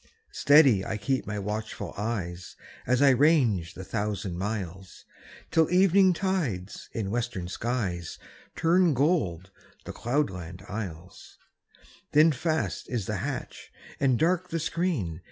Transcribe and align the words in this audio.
Steady 0.31 0.83
I 0.83 0.97
keep 0.97 1.27
my 1.27 1.37
watchful 1.37 1.93
eyes, 1.95 2.55
As 2.87 3.03
I 3.03 3.11
range 3.11 3.75
the 3.75 3.83
thousand 3.83 4.35
miles. 4.35 5.05
Till 5.51 5.69
evening 5.69 6.11
tides 6.13 6.89
in 6.91 7.11
western 7.11 7.47
skies 7.47 8.17
Turn 8.55 8.95
gold 8.95 9.51
the 9.85 9.93
cloudland 9.93 10.65
isles; 10.67 11.37
Then 12.13 12.31
fast 12.31 12.89
is 12.89 13.05
the 13.05 13.17
hatch 13.17 13.71
and 13.99 14.17
dark 14.17 14.49
the 14.49 14.59
screen. 14.59 15.19